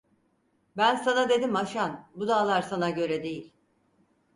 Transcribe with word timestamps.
Ben 0.77 0.95
sana 0.95 1.29
dedim 1.29 1.55
Haşan, 1.55 2.07
bu 2.15 2.27
dağlar 2.27 2.61
sana 2.61 2.89
göre 2.89 3.23
değil! 3.23 3.53